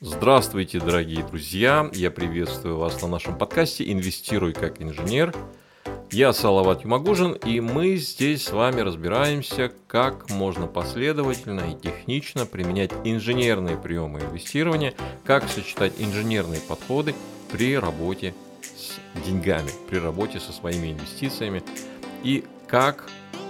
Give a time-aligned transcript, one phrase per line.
[0.00, 1.88] Здравствуйте, дорогие друзья!
[1.94, 5.34] Я приветствую вас на нашем подкасте «Инвестируй как инженер».
[6.10, 12.92] Я Салават Юмагужин, и мы здесь с вами разбираемся, как можно последовательно и технично применять
[13.04, 14.92] инженерные приемы инвестирования,
[15.24, 17.14] как сочетать инженерные подходы
[17.50, 21.62] при работе с деньгами, при работе со своими инвестициями,
[22.22, 23.08] и как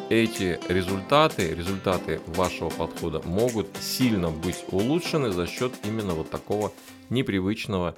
[0.09, 6.73] эти результаты, результаты вашего подхода могут сильно быть улучшены за счет именно вот такого
[7.11, 7.97] непривычного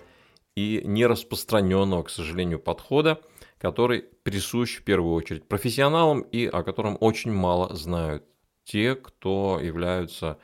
[0.56, 3.20] и нераспространенного, к сожалению, подхода,
[3.58, 8.24] который присущ в первую очередь профессионалам и о котором очень мало знают
[8.64, 10.38] те, кто являются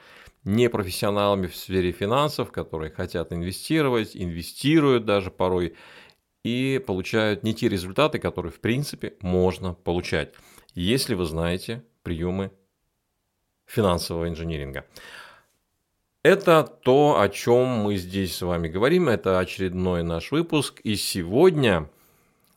[0.45, 5.75] непрофессионалами в сфере финансов, которые хотят инвестировать, инвестируют даже порой
[6.45, 10.35] и получают не те результаты, которые в принципе можно получать
[10.75, 12.51] если вы знаете приемы
[13.67, 14.85] финансового инжиниринга.
[16.23, 19.09] Это то, о чем мы здесь с вами говорим.
[19.09, 20.81] Это очередной наш выпуск.
[20.83, 21.91] И сегодня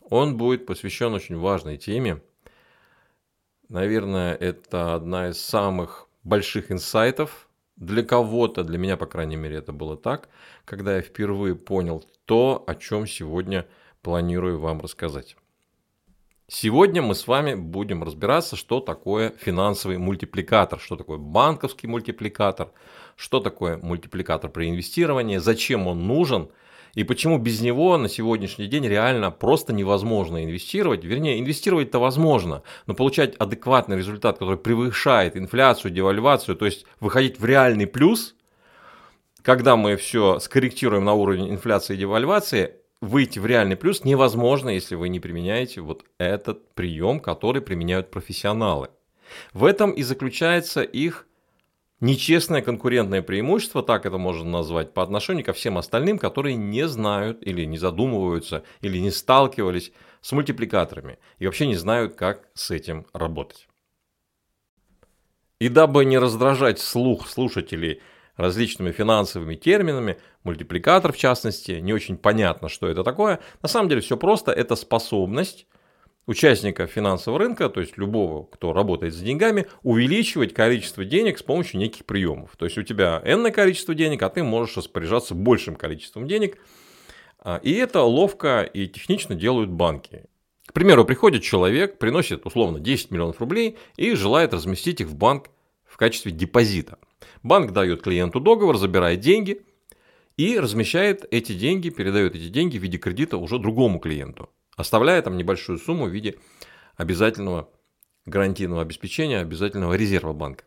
[0.09, 2.21] он будет посвящен очень важной теме.
[3.67, 7.49] Наверное, это одна из самых больших инсайтов.
[7.75, 10.29] Для кого-то, для меня, по крайней мере, это было так,
[10.65, 13.67] когда я впервые понял то, о чем сегодня
[14.01, 15.35] планирую вам рассказать.
[16.49, 22.71] Сегодня мы с вами будем разбираться, что такое финансовый мультипликатор, что такое банковский мультипликатор,
[23.17, 26.49] что такое мультипликатор при инвестировании, зачем он нужен
[26.93, 31.03] и почему без него на сегодняшний день реально просто невозможно инвестировать.
[31.03, 37.45] Вернее, инвестировать-то возможно, но получать адекватный результат, который превышает инфляцию, девальвацию, то есть выходить в
[37.45, 38.35] реальный плюс,
[39.41, 44.95] когда мы все скорректируем на уровень инфляции и девальвации, выйти в реальный плюс невозможно, если
[44.95, 48.89] вы не применяете вот этот прием, который применяют профессионалы.
[49.53, 51.27] В этом и заключается их
[51.99, 57.45] нечестное конкурентное преимущество, так это можно назвать, по отношению ко всем остальным, которые не знают
[57.45, 63.05] или не задумываются, или не сталкивались с мультипликаторами и вообще не знают, как с этим
[63.13, 63.67] работать.
[65.59, 68.01] И дабы не раздражать слух слушателей
[68.37, 73.39] различными финансовыми терминами, мультипликатор в частности, не очень понятно, что это такое.
[73.61, 75.67] На самом деле все просто, это способность
[76.27, 81.79] участника финансового рынка, то есть любого, кто работает с деньгами, увеличивать количество денег с помощью
[81.79, 82.55] неких приемов.
[82.57, 86.57] То есть у тебя n количество денег, а ты можешь распоряжаться большим количеством денег.
[87.39, 90.25] А, и это ловко и технично делают банки.
[90.67, 95.49] К примеру, приходит человек, приносит условно 10 миллионов рублей и желает разместить их в банк
[95.85, 96.99] в качестве депозита.
[97.43, 99.61] Банк дает клиенту договор, забирает деньги
[100.37, 105.37] и размещает эти деньги, передает эти деньги в виде кредита уже другому клиенту, оставляя там
[105.37, 106.35] небольшую сумму в виде
[106.95, 107.69] обязательного
[108.25, 110.65] гарантийного обеспечения, обязательного резерва банка.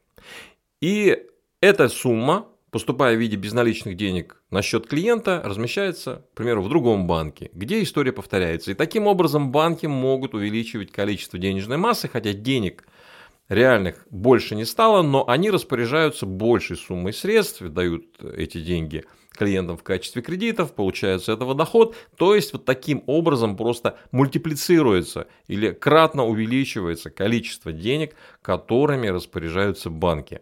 [0.80, 1.18] И
[1.60, 7.06] эта сумма, поступая в виде безналичных денег на счет клиента, размещается, к примеру, в другом
[7.06, 8.70] банке, где история повторяется.
[8.70, 12.84] И таким образом банки могут увеличивать количество денежной массы, хотя денег–
[13.50, 19.04] реальных больше не стало, но они распоряжаются большей суммой средств, дают эти деньги
[19.36, 25.28] клиентам в качестве кредитов, получают с этого доход, то есть вот таким образом просто мультиплицируется
[25.46, 30.40] или кратно увеличивается количество денег, которыми распоряжаются банки.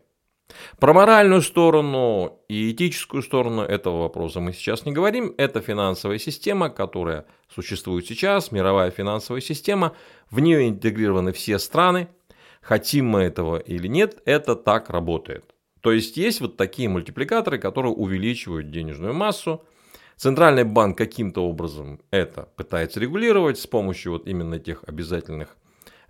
[0.81, 5.35] Про моральную сторону и этическую сторону этого вопроса мы сейчас не говорим.
[5.37, 9.95] Это финансовая система, которая существует сейчас, мировая финансовая система.
[10.31, 12.09] В нее интегрированы все страны,
[12.61, 15.55] хотим мы этого или нет, это так работает.
[15.81, 19.65] То есть есть вот такие мультипликаторы, которые увеличивают денежную массу.
[20.17, 25.57] Центральный банк каким-то образом это пытается регулировать с помощью вот именно тех обязательных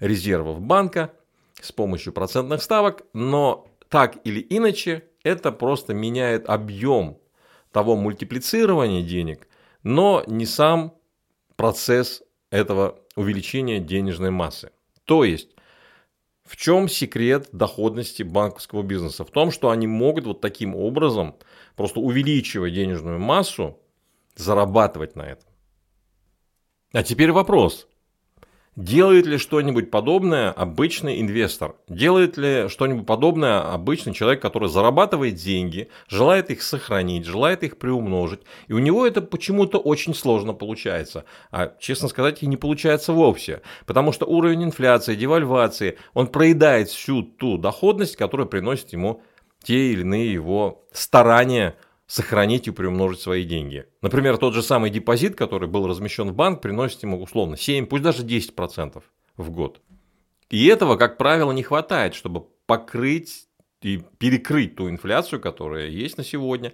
[0.01, 1.13] резервов банка,
[1.61, 7.19] с помощью процентных ставок, но так или иначе это просто меняет объем
[7.73, 9.47] того мультиплицирования денег,
[9.83, 10.95] но не сам
[11.57, 14.71] процесс этого увеличения денежной массы.
[15.05, 15.51] То есть
[16.49, 19.25] в чем секрет доходности банковского бизнеса?
[19.25, 21.37] В том, что они могут вот таким образом,
[21.77, 23.79] просто увеличивая денежную массу,
[24.35, 25.47] зарабатывать на этом.
[26.93, 27.87] А теперь вопрос.
[28.79, 31.75] Делает ли что-нибудь подобное обычный инвестор?
[31.89, 38.39] Делает ли что-нибудь подобное обычный человек, который зарабатывает деньги, желает их сохранить, желает их приумножить,
[38.69, 41.25] и у него это почему-то очень сложно получается.
[41.51, 47.23] А, честно сказать, и не получается вовсе, потому что уровень инфляции, девальвации, он проедает всю
[47.25, 49.23] ту доходность, которая приносит ему
[49.61, 51.75] те или иные его старания–
[52.09, 53.87] сохранить и приумножить свои деньги.
[54.01, 58.03] Например, тот же самый депозит, который был размещен в банк, приносит ему условно 7, пусть
[58.03, 59.03] даже 10%
[59.37, 59.81] в год.
[60.49, 63.47] И этого, как правило, не хватает, чтобы покрыть
[63.83, 66.73] и перекрыть ту инфляцию, которая есть на сегодня,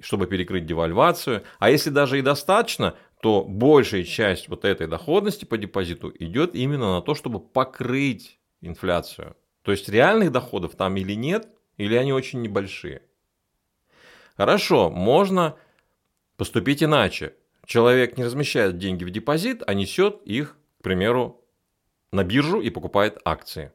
[0.00, 1.42] чтобы перекрыть девальвацию.
[1.58, 6.96] А если даже и достаточно, то большая часть вот этой доходности по депозиту идет именно
[6.96, 9.34] на то, чтобы покрыть инфляцию.
[9.62, 11.48] То есть реальных доходов там или нет,
[11.78, 13.02] или они очень небольшие.
[14.36, 15.56] Хорошо, можно
[16.36, 17.34] поступить иначе.
[17.66, 21.40] Человек не размещает деньги в депозит, а несет их, к примеру,
[22.12, 23.72] на биржу и покупает акции.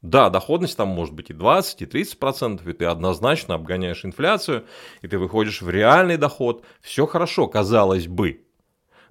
[0.00, 4.66] Да, доходность там может быть и 20, и 30 процентов, и ты однозначно обгоняешь инфляцию,
[5.02, 6.64] и ты выходишь в реальный доход.
[6.80, 8.46] Все хорошо, казалось бы.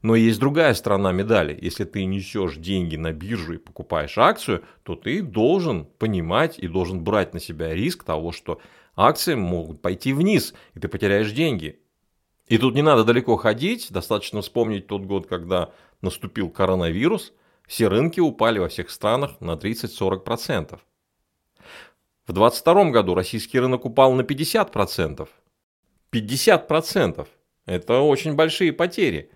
[0.07, 1.59] Но есть другая сторона медали.
[1.61, 7.03] Если ты несешь деньги на биржу и покупаешь акцию, то ты должен понимать и должен
[7.03, 8.61] брать на себя риск того, что
[8.95, 11.81] акции могут пойти вниз, и ты потеряешь деньги.
[12.47, 17.33] И тут не надо далеко ходить, достаточно вспомнить тот год, когда наступил коронавирус,
[17.67, 20.79] все рынки упали во всех странах на 30-40%.
[22.25, 25.27] В 2022 году российский рынок упал на 50%.
[26.13, 27.27] 50%.
[27.65, 29.31] Это очень большие потери.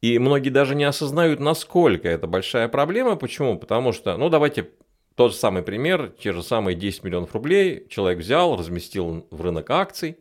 [0.00, 3.16] И многие даже не осознают, насколько это большая проблема.
[3.16, 3.58] Почему?
[3.58, 4.70] Потому что, ну давайте
[5.14, 9.70] тот же самый пример, те же самые 10 миллионов рублей человек взял, разместил в рынок
[9.70, 10.18] акций,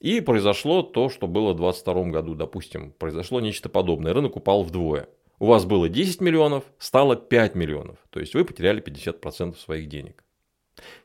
[0.00, 5.08] и произошло то, что было в 2022 году, допустим, произошло нечто подобное, рынок упал вдвое.
[5.40, 10.22] У вас было 10 миллионов, стало 5 миллионов, то есть вы потеряли 50% своих денег.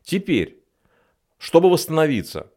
[0.03, 0.63] Теперь,
[1.37, 2.51] чтобы восстановиться,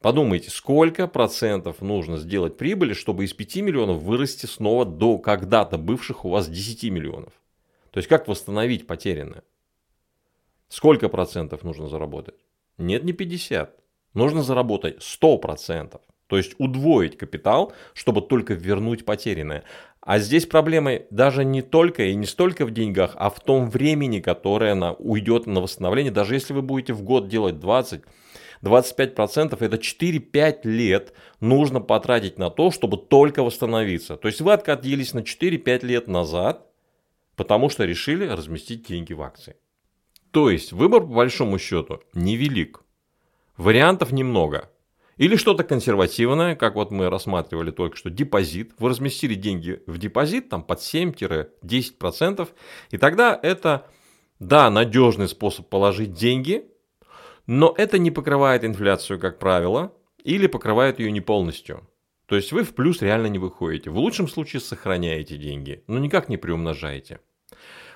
[0.00, 6.24] Подумайте, сколько процентов нужно сделать прибыли, чтобы из 5 миллионов вырасти снова до когда-то бывших
[6.24, 7.34] у вас 10 миллионов.
[7.90, 9.42] То есть как восстановить потерянное?
[10.68, 12.36] Сколько процентов нужно заработать?
[12.78, 13.76] Нет, не 50.
[14.14, 16.00] Нужно заработать 100%.
[16.28, 19.64] То есть удвоить капитал, чтобы только вернуть потерянное.
[20.00, 24.20] А здесь проблемы даже не только и не столько в деньгах, а в том времени,
[24.20, 26.12] которое на, уйдет на восстановление.
[26.12, 28.02] Даже если вы будете в год делать 20,
[28.62, 34.16] 25% это 4-5 лет нужно потратить на то, чтобы только восстановиться.
[34.16, 36.66] То есть вы откатились на 4-5 лет назад,
[37.36, 39.56] потому что решили разместить деньги в акции.
[40.30, 42.82] То есть выбор по большому счету невелик.
[43.56, 44.70] Вариантов немного.
[45.16, 48.72] Или что-то консервативное, как вот мы рассматривали только что, депозит.
[48.78, 52.48] Вы разместили деньги в депозит там под 7-10%,
[52.90, 53.86] и тогда это,
[54.38, 56.69] да, надежный способ положить деньги,
[57.50, 59.92] но это не покрывает инфляцию, как правило,
[60.22, 61.84] или покрывает ее не полностью.
[62.26, 63.90] То есть вы в плюс реально не выходите.
[63.90, 67.18] В лучшем случае сохраняете деньги, но никак не приумножаете.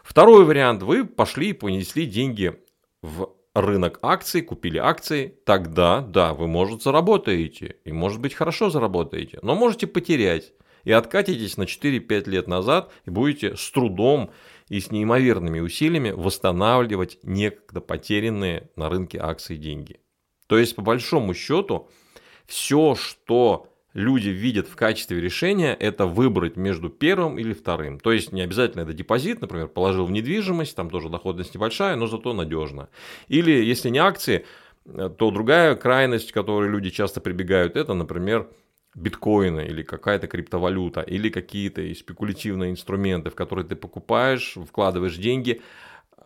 [0.02, 0.82] Второй вариант.
[0.82, 2.56] Вы пошли и понесли деньги
[3.00, 9.38] в рынок акций, купили акции, тогда, да, вы, может, заработаете, и, может быть, хорошо заработаете,
[9.42, 10.52] но можете потерять,
[10.82, 14.32] и откатитесь на 4-5 лет назад, и будете с трудом
[14.68, 20.00] и с неимоверными усилиями восстанавливать некогда потерянные на рынке акций деньги.
[20.46, 21.88] То есть, по большому счету,
[22.46, 27.98] все, что люди видят в качестве решения, это выбрать между первым или вторым.
[27.98, 32.06] То есть, не обязательно это депозит, например, положил в недвижимость, там тоже доходность небольшая, но
[32.06, 32.88] зато надежно.
[33.28, 34.44] Или, если не акции,
[34.84, 38.50] то другая крайность, к которой люди часто прибегают, это, например,
[38.94, 45.60] биткоины или какая-то криптовалюта, или какие-то спекулятивные инструменты, в которые ты покупаешь, вкладываешь деньги,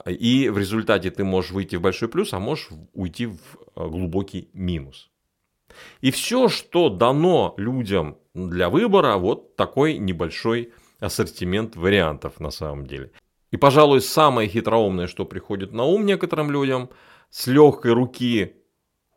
[0.06, 3.38] и в результате ты можешь выйти в большой плюс, а можешь уйти в
[3.76, 5.10] э, глубокий минус.
[6.00, 13.12] И все, что дано людям для выбора, вот такой небольшой ассортимент вариантов на самом деле.
[13.50, 16.90] И, пожалуй, самое хитроумное, что приходит на ум некоторым людям,
[17.30, 18.54] с легкой руки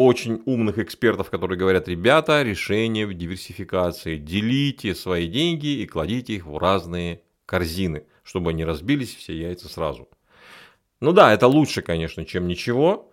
[0.05, 4.17] очень умных экспертов, которые говорят, ребята, решение в диверсификации.
[4.17, 10.10] Делите свои деньги и кладите их в разные корзины, чтобы они разбились все яйца сразу.
[11.00, 13.11] Ну да, это лучше, конечно, чем ничего,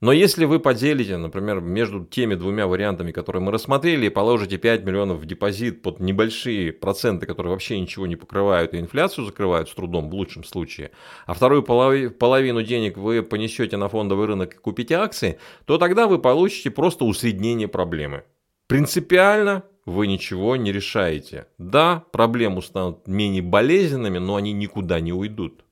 [0.00, 4.82] но если вы поделите, например, между теми двумя вариантами, которые мы рассмотрели, и положите 5
[4.84, 9.74] миллионов в депозит под небольшие проценты, которые вообще ничего не покрывают и инфляцию закрывают с
[9.74, 10.92] трудом в лучшем случае,
[11.26, 16.18] а вторую половину денег вы понесете на фондовый рынок и купите акции, то тогда вы
[16.18, 18.24] получите просто усреднение проблемы.
[18.68, 21.46] Принципиально вы ничего не решаете.
[21.58, 25.64] Да, проблемы станут менее болезненными, но они никуда не уйдут.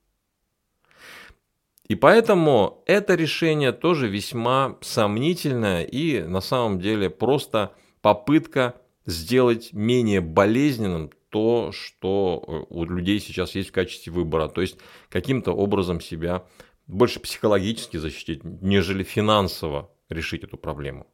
[1.89, 8.75] И поэтому это решение тоже весьма сомнительное и на самом деле просто попытка
[9.07, 14.49] сделать менее болезненным то, что э, у людей сейчас есть в качестве выбора.
[14.49, 14.79] То есть
[15.09, 16.45] каким-то образом себя
[16.87, 21.07] больше психологически защитить, нежели финансово решить эту проблему.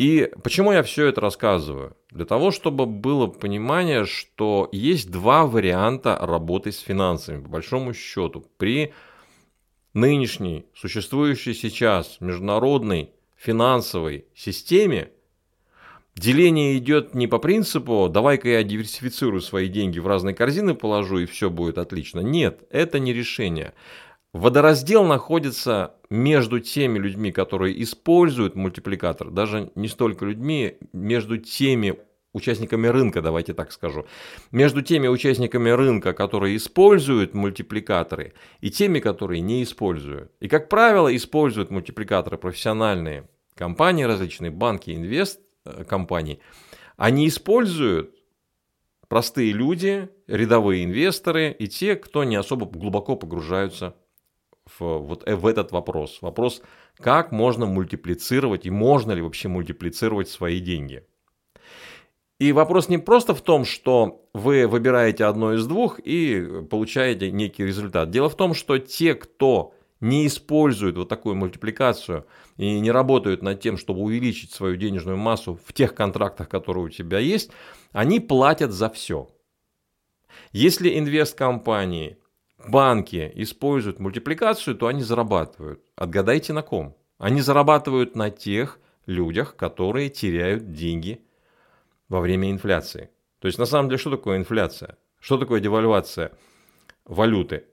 [0.00, 1.94] И почему я все это рассказываю?
[2.10, 8.46] Для того, чтобы было понимание, что есть два варианта работы с финансами, по большому счету,
[8.56, 8.94] при
[9.92, 15.10] нынешней, существующей сейчас международной финансовой системе
[16.14, 21.26] деление идет не по принципу «давай-ка я диверсифицирую свои деньги в разные корзины положу и
[21.26, 22.20] все будет отлично».
[22.20, 23.74] Нет, это не решение.
[24.32, 31.96] Водораздел находится между теми людьми, которые используют мультипликатор, даже не столько людьми, между теми
[32.32, 34.06] участниками рынка, давайте так скажу,
[34.52, 40.30] между теми участниками рынка, которые используют мультипликаторы, и теми, которые не используют.
[40.38, 46.38] И, как правило, используют мультипликаторы профессиональные компании, различные банки, инвест э, компании.
[46.96, 48.14] Они используют
[49.08, 53.96] простые люди, рядовые инвесторы и те, кто не особо глубоко погружаются
[54.66, 56.18] в, вот, э, в этот вопрос.
[56.22, 56.62] Вопрос,
[56.96, 61.04] как можно мультиплицировать и можно ли вообще мультиплицировать свои деньги.
[62.38, 67.66] И вопрос не просто в том, что вы выбираете одно из двух и получаете некий
[67.66, 68.10] результат.
[68.10, 72.26] Дело в том, что те, кто не используют вот такую мультипликацию
[72.56, 76.88] и не работают над тем, чтобы увеличить свою денежную массу в тех контрактах, которые у
[76.88, 77.50] тебя есть,
[77.92, 79.28] они платят за все.
[80.52, 82.16] Если инвесткомпании,
[82.68, 85.82] банки используют мультипликацию, то они зарабатывают.
[85.96, 86.96] Отгадайте на ком?
[87.18, 91.20] Они зарабатывают на тех людях, которые теряют деньги
[92.08, 93.10] во время инфляции.
[93.40, 94.96] То есть на самом деле что такое инфляция?
[95.18, 96.32] Что такое девальвация
[97.04, 97.64] валюты?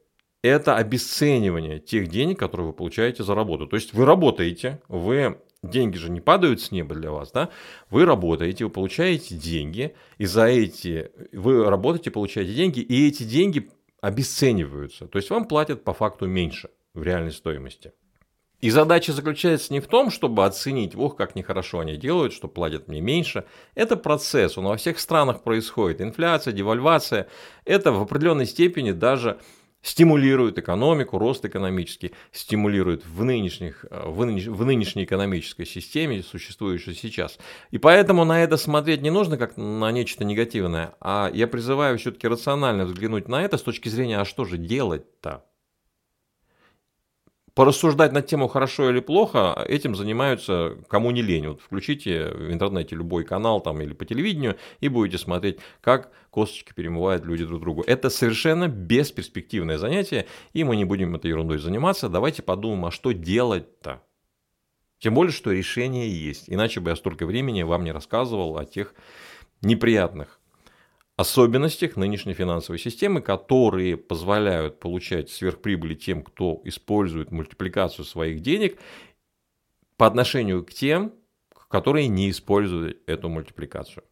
[0.41, 3.67] Это обесценивание тех денег, которые вы получаете за работу.
[3.67, 7.49] То есть вы работаете, вы деньги же не падают с неба для вас, да?
[7.89, 13.69] Вы работаете, вы получаете деньги, и за эти вы работаете, получаете деньги, и эти деньги
[14.01, 15.07] обесцениваются.
[15.07, 17.93] То есть вам платят по факту меньше в реальной стоимости.
[18.59, 22.87] И задача заключается не в том, чтобы оценить, ох, как нехорошо они делают, что платят
[22.87, 23.45] мне меньше.
[23.75, 26.01] Это процесс, он во всех странах происходит.
[26.01, 27.27] Инфляция, девальвация.
[27.65, 29.39] Это в определенной степени даже
[29.81, 37.37] стимулирует экономику, рост экономический, стимулирует в, нынешних, в, нынеш, в нынешней экономической системе, существующей сейчас.
[37.71, 42.27] И поэтому на это смотреть не нужно как на нечто негативное, а я призываю все-таки
[42.27, 45.46] рационально взглянуть на это с точки зрения, а что же делать-то?
[47.57, 51.47] Порассуждать над тему хорошо или плохо, этим занимаются кому не лень.
[51.47, 56.71] Вот включите в интернете любой канал там или по телевидению и будете смотреть, как косточки
[56.75, 57.81] перемывают люди друг другу.
[57.87, 62.09] Это совершенно бесперспективное занятие, и мы не будем этой ерундой заниматься.
[62.09, 64.03] Давайте подумаем, а что делать-то?
[64.99, 66.43] Тем более, что решение есть.
[66.45, 68.93] Иначе бы я столько времени вам не рассказывал о тех
[69.63, 70.36] неприятных
[71.17, 78.79] особенностях нынешней финансовой системы, которые позволяют получать сверхприбыли тем, кто использует мультипликацию своих денег
[79.97, 81.13] по отношению к тем,
[81.69, 84.03] которые не используют эту мультипликацию.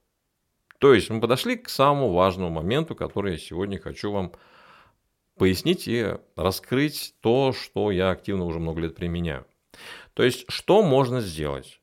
[0.79, 4.33] То есть мы подошли к самому важному моменту, который я сегодня хочу вам
[5.37, 9.45] пояснить и раскрыть то, что я активно уже много лет применяю.
[10.13, 11.79] То есть что можно сделать?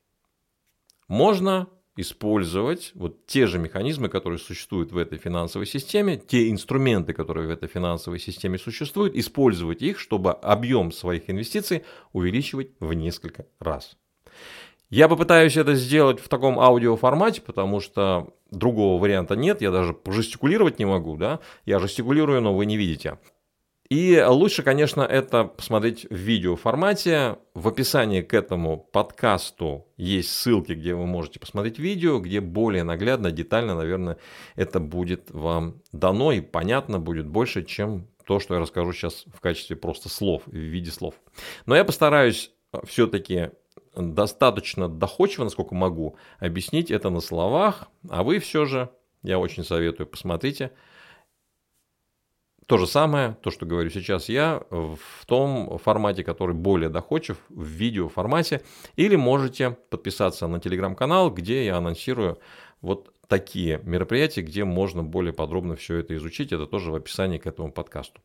[1.06, 7.46] Можно использовать вот те же механизмы, которые существуют в этой финансовой системе, те инструменты, которые
[7.46, 13.96] в этой финансовой системе существуют, использовать их, чтобы объем своих инвестиций увеличивать в несколько раз.
[14.88, 20.78] Я попытаюсь это сделать в таком аудиоформате, потому что другого варианта нет, я даже жестикулировать
[20.78, 23.18] не могу, да, я жестикулирую, но вы не видите.
[23.92, 27.37] И лучше, конечно, это посмотреть в видеоформате.
[27.52, 33.30] В описании к этому подкасту есть ссылки, где вы можете посмотреть видео, где более наглядно,
[33.30, 34.16] детально, наверное,
[34.56, 39.40] это будет вам дано и понятно будет больше, чем то, что я расскажу сейчас в
[39.40, 41.16] качестве просто слов, в виде слов.
[41.66, 42.50] Но я постараюсь
[42.84, 43.50] все-таки
[43.94, 48.88] достаточно доходчиво, насколько могу, объяснить это на словах, а вы все же,
[49.22, 50.70] я очень советую, посмотрите–
[52.72, 57.66] то же самое, то, что говорю сейчас я, в том формате, который более доходчив, в
[57.66, 58.62] видеоформате.
[58.96, 62.38] Или можете подписаться на телеграм-канал, где я анонсирую
[62.80, 66.50] вот такие мероприятия, где можно более подробно все это изучить.
[66.50, 68.22] Это тоже в описании к этому подкасту.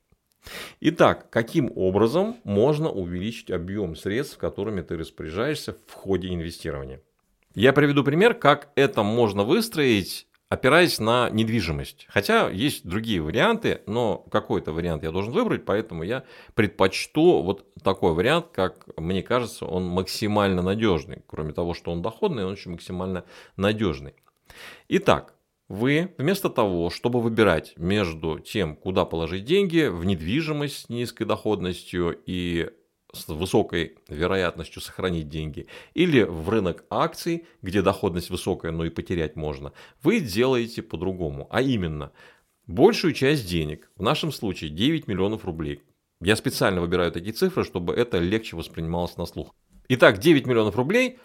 [0.80, 7.02] Итак, каким образом можно увеличить объем средств, которыми ты распоряжаешься в ходе инвестирования?
[7.54, 12.06] Я приведу пример, как это можно выстроить опираясь на недвижимость.
[12.10, 16.24] Хотя есть другие варианты, но какой-то вариант я должен выбрать, поэтому я
[16.56, 21.24] предпочту вот такой вариант, как мне кажется, он максимально надежный.
[21.28, 23.26] Кроме того, что он доходный, он еще максимально
[23.58, 24.16] надежный.
[24.88, 25.34] Итак,
[25.68, 32.18] вы вместо того, чтобы выбирать между тем, куда положить деньги, в недвижимость с низкой доходностью
[32.26, 32.70] и
[33.18, 39.36] с высокой вероятностью сохранить деньги, или в рынок акций, где доходность высокая, но и потерять
[39.36, 41.48] можно, вы делаете по-другому.
[41.52, 42.12] А именно,
[42.66, 45.82] большую часть денег, в нашем случае 9 миллионов рублей,
[46.20, 49.54] Я специально выбираю такие цифры, чтобы это легче воспринималось на слух.
[49.88, 51.20] Итак, 9 миллионов рублей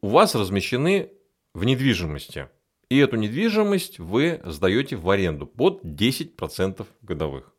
[0.00, 1.10] у вас размещены
[1.54, 2.48] в недвижимости.
[2.88, 7.52] И эту недвижимость вы сдаете в аренду под 10% годовых.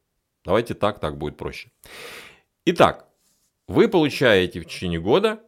[0.45, 1.69] Давайте так, так будет проще.
[2.65, 3.08] Итак,
[3.69, 5.43] вы получаете в течение года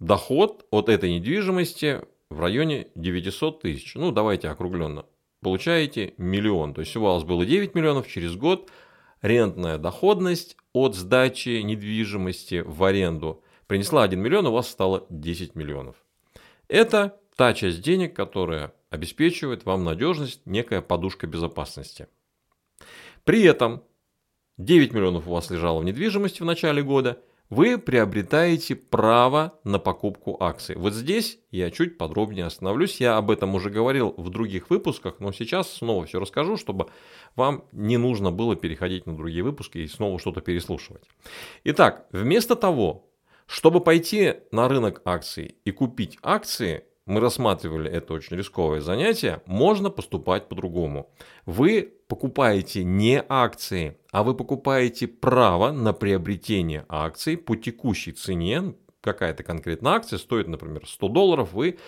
[0.00, 3.94] доход от этой недвижимости в районе 900 тысяч.
[3.94, 5.06] Ну, давайте округленно.
[5.40, 6.74] Получаете миллион.
[6.74, 8.68] То есть у вас было 9 миллионов, через год
[9.22, 15.94] рентная доходность от сдачи недвижимости в аренду принесла 1 миллион, у вас стало 10 миллионов.
[16.66, 22.08] Это та часть денег, которая обеспечивает вам надежность, некая подушка безопасности.
[23.22, 23.84] При этом
[24.58, 30.38] 9 миллионов у вас лежало в недвижимости в начале года– вы приобретаете право на покупку
[30.40, 30.74] акций.
[30.74, 32.98] Вот здесь я чуть подробнее остановлюсь.
[32.98, 36.86] Я об этом уже говорил в других выпусках, но сейчас снова все расскажу, чтобы
[37.36, 41.02] вам не нужно было переходить на другие выпуски и снова что-то переслушивать.
[41.64, 43.10] Итак, вместо того,
[43.44, 49.90] чтобы пойти на рынок акций и купить акции, мы рассматривали это очень рисковое занятие, можно
[49.90, 51.12] поступать по-другому.
[51.44, 58.74] Вы покупаете не акции, а вы покупаете право на приобретение акций по текущей цене.
[59.00, 61.78] Какая-то конкретная акция стоит, например, 100 долларов, вы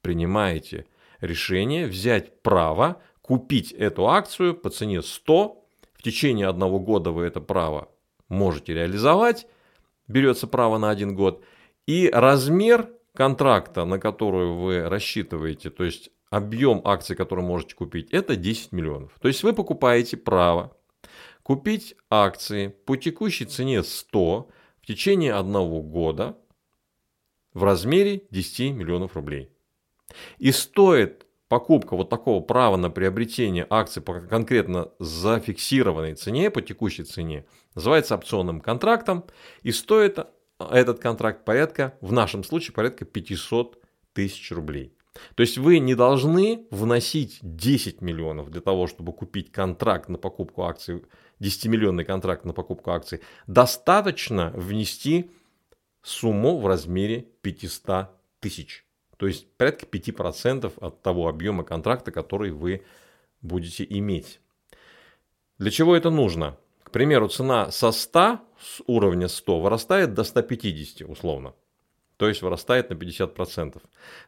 [0.00, 0.86] принимаете
[1.20, 5.64] решение взять право купить эту акцию по цене 100.
[5.92, 7.88] В течение одного года вы это право
[8.28, 9.46] можете реализовать,
[10.08, 11.44] берется право на один год,
[11.86, 18.36] и размер контракта, на которую вы рассчитываете, то есть объем акций, который можете купить, это
[18.36, 19.12] 10 миллионов.
[19.20, 20.74] То есть вы покупаете право
[21.42, 24.48] купить акции по текущей цене 100
[24.80, 26.38] в течение одного года
[27.52, 29.50] в размере 10 миллионов рублей.
[30.38, 37.04] И стоит покупка вот такого права на приобретение акций по конкретно зафиксированной цене, по текущей
[37.04, 39.24] цене, называется опционным контрактом
[39.62, 40.18] и стоит
[40.58, 43.82] этот контракт порядка, в нашем случае порядка 500
[44.14, 44.96] тысяч рублей.
[45.34, 50.62] То есть вы не должны вносить 10 миллионов для того, чтобы купить контракт на покупку
[50.62, 51.04] акций,
[51.40, 53.20] 10-миллионный контракт на покупку акций.
[53.46, 55.30] Достаточно внести
[56.02, 58.08] сумму в размере 500
[58.40, 58.86] тысяч.
[59.16, 62.82] То есть порядка 5% от того объема контракта, который вы
[63.40, 64.40] будете иметь.
[65.58, 66.56] Для чего это нужно?
[66.82, 71.54] К примеру, цена со 100 с уровня 100 вырастает до 150 условно.
[72.22, 73.82] То есть вырастает на 50%.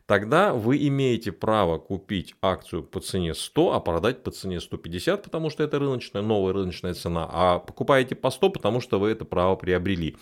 [0.06, 5.48] Тогда вы имеете право купить акцию по цене 100, а продать по цене 150, потому
[5.48, 7.30] что это рыночная, новая рыночная цена.
[7.30, 10.16] А покупаете по 100, потому что вы это право приобрели.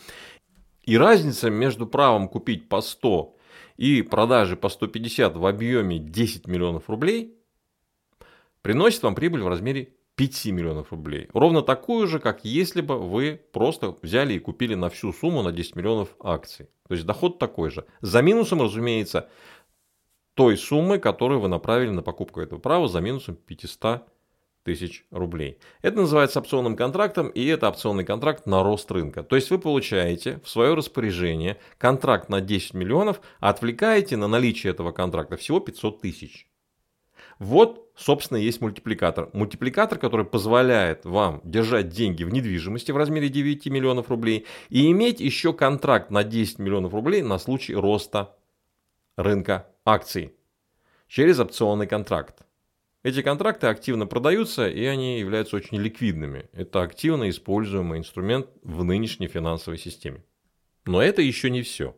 [0.82, 3.37] И разница между правом купить по 100
[3.78, 7.38] и продажей по 150 в объеме 10 миллионов рублей
[8.61, 11.29] приносит вам прибыль в размере 5 миллионов рублей.
[11.33, 15.53] Ровно такую же, как если бы вы просто взяли и купили на всю сумму на
[15.53, 16.68] 10 миллионов акций.
[16.88, 17.87] То есть доход такой же.
[18.01, 19.31] За минусом, разумеется,
[20.35, 24.03] той суммы, которую вы направили на покупку этого права, за минусом 500
[24.64, 25.59] тысяч рублей.
[25.81, 29.22] Это называется опционным контрактом, и это опционный контракт на рост рынка.
[29.22, 34.72] То есть вы получаете в свое распоряжение контракт на 10 миллионов, а отвлекаете на наличие
[34.72, 36.46] этого контракта всего 500 тысяч.
[37.42, 39.28] Вот, собственно, есть мультипликатор.
[39.33, 45.18] Мультипликатор, который позволяет вам держать деньги в недвижимости в размере 9 миллионов рублей и иметь
[45.18, 48.37] еще контракт на 10 миллионов рублей на случай роста
[49.16, 50.37] рынка акций
[51.09, 52.46] через опционный контракт.
[53.02, 56.48] Эти контракты активно продаются, и они являются очень ликвидными.
[56.52, 60.22] Это активно используемый инструмент в нынешней финансовой системе.
[60.87, 61.96] Но это еще не все.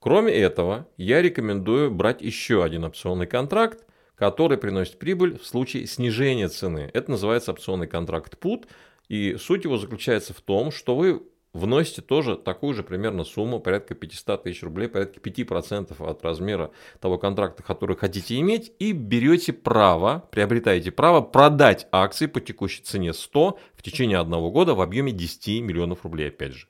[0.00, 3.84] Кроме этого, я рекомендую брать еще один опционный контракт,
[4.20, 6.90] который приносит прибыль в случае снижения цены.
[6.92, 8.66] Это называется опционный контракт PUT.
[9.08, 11.22] И суть его заключается в том, что вы
[11.54, 17.16] вносите тоже такую же примерно сумму, порядка 500 тысяч рублей, порядка 5% от размера того
[17.16, 23.58] контракта, который хотите иметь, и берете право, приобретаете право продать акции по текущей цене 100
[23.74, 26.66] в течение одного года в объеме 10 миллионов рублей, опять же.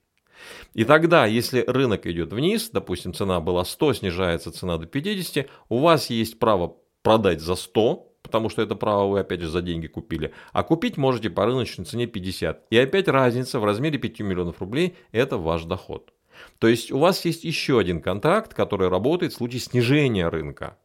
[0.75, 5.79] И тогда, если рынок идет вниз, допустим, цена была 100, снижается цена до 50, у
[5.79, 9.87] вас есть право продать за 100, потому что это право вы опять же за деньги
[9.87, 12.67] купили, а купить можете по рыночной цене 50.
[12.71, 16.13] И опять разница в размере 5 миллионов рублей– это ваш доход.
[16.59, 20.79] То есть у вас есть еще один контракт, который работает в случае снижения рынка.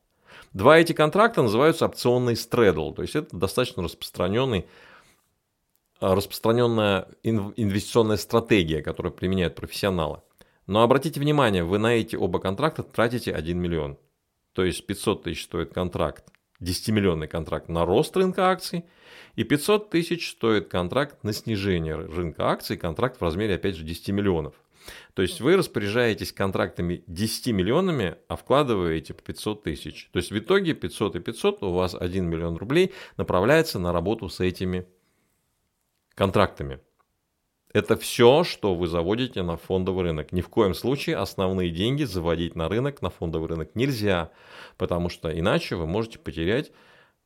[0.54, 4.66] Два эти контракта называются опционный стредл, то есть это достаточно распространенный
[6.00, 10.22] распространенная инвестиционная стратегия, которую применяют профессионалы.
[10.68, 13.98] Но обратите внимание, вы на эти оба контракта тратите 1 миллион.
[14.56, 16.24] То есть 500 тысяч стоит контракт,
[16.62, 18.86] 10-миллионный контракт на рост рынка акций,
[19.36, 24.10] и 500 тысяч стоит контракт на снижение рынка акций, контракт в размере, опять же, 10
[24.10, 24.56] миллионов.
[25.14, 30.10] То есть вы распоряжаетесь контрактами 10 миллионами, а вкладываете по 500 тысяч.
[30.14, 34.30] То есть в итоге 500 и 500 у вас 1 миллион рублей направляется на работу
[34.30, 34.88] с этими
[36.14, 36.80] контрактами.
[37.76, 40.32] Это все, что вы заводите на фондовый рынок.
[40.32, 44.32] Ни в коем случае основные деньги заводить на рынок, на фондовый рынок нельзя,
[44.78, 46.72] потому что иначе вы можете потерять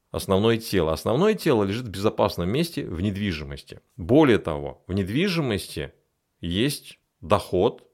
[0.09, 0.91] основное тело.
[0.91, 3.81] Основное тело лежит в безопасном месте в недвижимости.
[3.95, 5.93] Более того, в недвижимости
[6.41, 7.87] есть доход,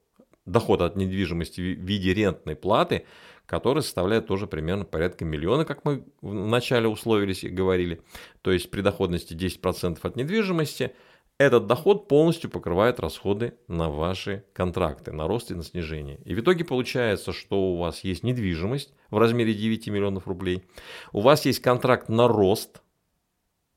[0.46, 3.04] доход от недвижимости в виде рентной платы,
[3.44, 8.00] который составляет тоже примерно порядка миллиона, как мы вначале условились и говорили.
[8.40, 10.94] То есть при доходности 10% от недвижимости–
[11.38, 16.18] этот доход полностью покрывает расходы на ваши контракты, на рост и на снижение.
[16.24, 20.64] И в итоге получается, что у вас есть недвижимость в размере 9 миллионов рублей,
[21.12, 22.82] у вас есть контракт на рост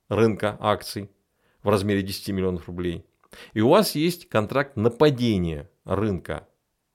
[0.08, 1.10] рынка акций
[1.62, 3.06] в размере 10 миллионов рублей,
[3.54, 6.48] и у вас есть контракт на падение рынка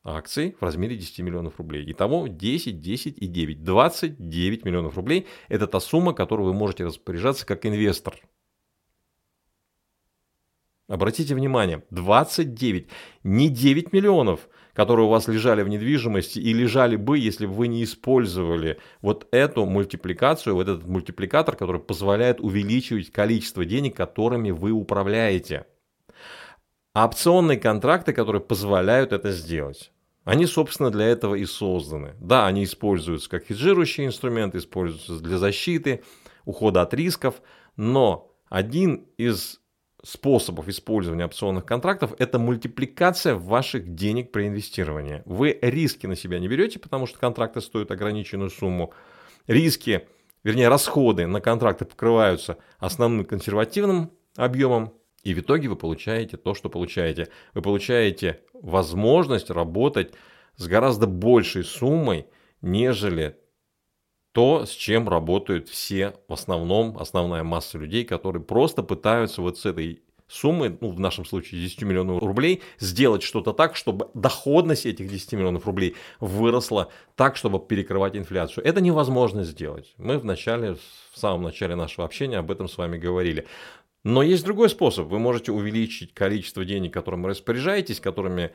[0.03, 1.85] акций в размере 10 миллионов рублей.
[1.90, 3.62] Итого 10, 10 и 9.
[3.62, 8.16] 29 миллионов рублей– это та сумма, которую вы можете распоряжаться как инвестор–
[10.87, 12.88] Обратите внимание, 29,
[13.23, 17.68] не 9 миллионов, которые у вас лежали в недвижимости и лежали бы, если бы вы
[17.68, 24.73] не использовали вот эту мультипликацию, вот этот мультипликатор, который позволяет увеличивать количество денег, которыми вы
[24.73, 25.64] управляете.
[26.94, 29.90] Опционные контракты, которые позволяют это сделать.
[30.25, 32.14] Они, собственно, для этого и созданы.
[32.20, 36.03] Да, они используются как хеджирующий инструмент, используются для защиты,
[36.44, 37.42] ухода от рисков,
[37.77, 39.61] но один из
[40.05, 45.23] способов использования опционных контрактов– это мультипликация ваших денег при инвестировании.
[45.25, 48.93] Вы риски на себя не берете, потому что контракты стоят ограниченную сумму.
[49.47, 50.07] Риски,
[50.45, 56.69] вернее расходы на контракты покрываются основным консервативным объемом, и в итоге вы получаете то, что
[56.69, 57.29] получаете.
[57.55, 60.12] Вы получаете возможность работать
[60.57, 62.27] с гораздо большей суммой,
[62.61, 63.38] нежели
[64.35, 69.64] то, с чем работают все, в основном, основная масса людей, которые просто пытаются вот с
[69.64, 75.09] этой суммы, ну, в нашем случае 10 миллионов рублей, сделать что-то так, чтобы доходность этих
[75.09, 78.64] 10 миллионов рублей выросла так, чтобы перекрывать инфляцию.
[78.66, 79.94] Это невозможно сделать.
[79.99, 80.75] Мы в начале,
[81.12, 83.47] в самом начале нашего общения об этом с вами говорили.
[84.03, 85.07] Но есть другой способ.
[85.07, 88.51] Вы можете увеличить количество денег, которым вы распоряжаетесь, которыми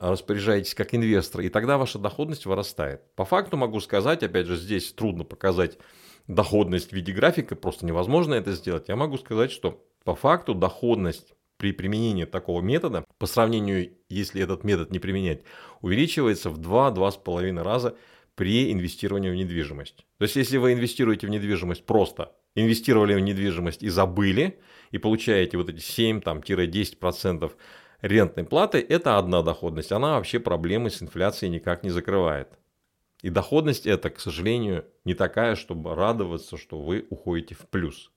[0.00, 3.02] распоряжаетесь как инвестор, и тогда ваша доходность вырастает.
[3.14, 5.78] По факту могу сказать, опять же, здесь трудно показать
[6.26, 8.88] доходность в виде графика, просто невозможно это сделать.
[8.88, 14.62] Я могу сказать, что по факту доходность при применении такого метода, по сравнению, если этот
[14.62, 15.42] метод не применять,
[15.80, 17.96] увеличивается в 2-2,5 раза
[18.36, 20.06] при инвестировании в недвижимость.
[20.18, 24.60] То есть, если вы инвестируете в недвижимость просто, инвестировали в недвижимость и забыли,
[24.92, 27.52] и получаете вот эти 7-10%
[28.00, 29.92] рентной платы– это одна доходность.
[29.92, 32.48] Она вообще проблемы с инфляцией никак не закрывает.
[33.22, 38.12] И доходность это, к сожалению, не такая, чтобы радоваться, что вы уходите в плюс.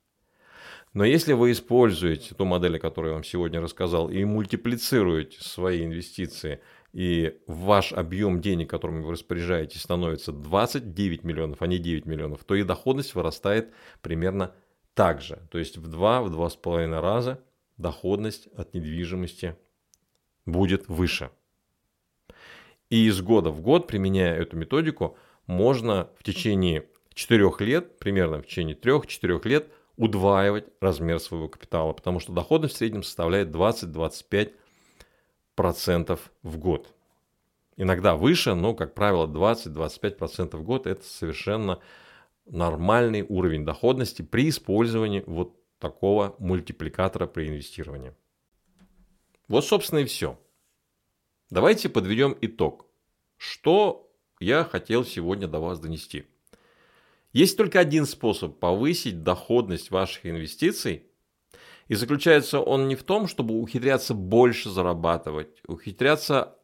[0.93, 5.85] Но если вы используете ту модель, о которой я вам сегодня рассказал, и мультиплицируете свои
[5.85, 6.59] инвестиции,
[6.91, 12.55] и ваш объем денег, которым вы распоряжаетесь, становится 29 миллионов, а не 9 миллионов, то
[12.55, 14.53] и доходность вырастает примерно
[14.93, 15.39] так же.
[15.49, 17.41] То есть в 2-2,5 раза
[17.77, 19.55] доходность от недвижимости
[20.45, 21.31] будет выше.
[22.89, 28.45] И из года в год, применяя эту методику, можно в течение 4 лет, примерно в
[28.45, 36.57] течение 3-4 лет, удваивать размер своего капитала, потому что доходность в среднем составляет 20-25% в
[36.57, 36.93] год.
[37.77, 41.79] Иногда выше, но, как правило, 20-25% в год– это совершенно
[42.45, 48.13] нормальный уровень доходности при использовании вот такого мультипликатора при инвестировании.
[49.51, 50.39] Вот, собственно, и все.
[51.49, 52.85] Давайте подведем итог.
[53.35, 54.09] Что
[54.39, 56.23] я хотел сегодня до вас донести?
[57.33, 61.03] Есть только один способ повысить доходность ваших инвестиций.
[61.89, 66.57] И заключается он не в том, чтобы ухитряться больше зарабатывать, ухитряться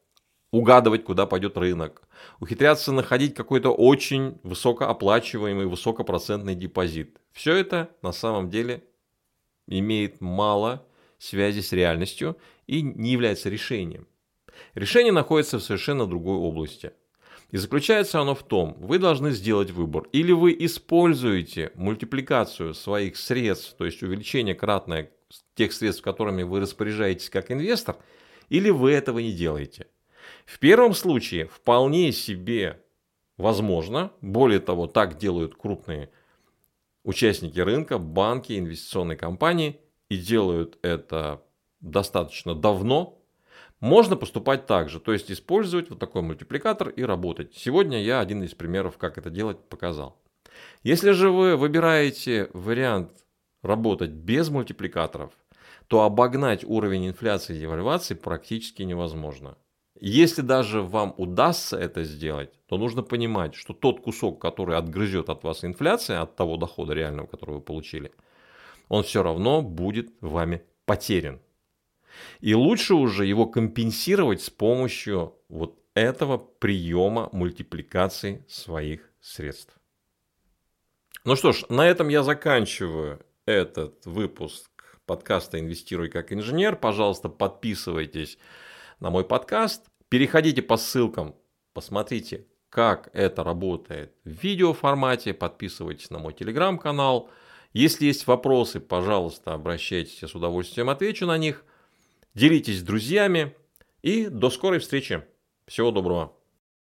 [0.51, 2.07] угадывать, куда пойдет рынок,
[2.39, 7.19] ухитряться находить какой-то очень высокооплачиваемый, высокопроцентный депозит.
[7.33, 8.87] Все это на самом деле
[9.67, 10.86] имеет мало
[11.17, 14.07] связи с реальностью и не является решением.
[14.75, 16.91] Решение находится в совершенно другой области.
[17.51, 20.03] И заключается оно в том, вы должны сделать выбор.
[20.11, 25.11] Или вы используете мультипликацию своих средств, то есть увеличение кратное
[25.55, 27.97] тех средств, которыми вы распоряжаетесь как инвестор,
[28.49, 29.87] или вы этого не делаете.
[30.45, 32.81] В первом случае вполне себе
[33.37, 36.09] возможно, более того, так делают крупные
[37.03, 41.43] участники рынка, банки, инвестиционные компании и делают это
[41.79, 43.17] достаточно давно,
[43.79, 47.53] можно поступать так же, то есть использовать вот такой мультипликатор и работать.
[47.55, 50.17] Сегодня я один из примеров, как это делать, показал.
[50.83, 53.11] Если же вы выбираете вариант
[53.61, 55.31] работать без мультипликаторов,
[55.87, 59.57] то обогнать уровень инфляции и девальвации практически невозможно.
[59.99, 65.43] Если даже вам удастся это сделать, то нужно понимать, что тот кусок, который отгрызет от
[65.43, 68.11] вас инфляция, от того дохода реального, который вы получили,
[68.87, 71.39] он все равно будет вами потерян.
[72.39, 79.77] И лучше уже его компенсировать с помощью вот этого приема мультипликации своих средств.
[81.23, 84.69] Ну что ж, на этом я заканчиваю этот выпуск
[85.05, 86.75] подкаста «Инвестируй как инженер».
[86.75, 88.37] Пожалуйста, подписывайтесь
[88.99, 89.85] на мой подкаст.
[90.09, 91.35] Переходите по ссылкам,
[91.73, 95.33] посмотрите, как это работает в видеоформате.
[95.33, 97.29] Подписывайтесь на мой телеграм-канал.
[97.77, 101.63] Если есть вопросы, пожалуйста, обращайтесь, я с удовольствием отвечу на них.
[102.33, 103.55] Делитесь с друзьями
[104.01, 105.23] и до скорой встречи.
[105.67, 106.36] Всего доброго.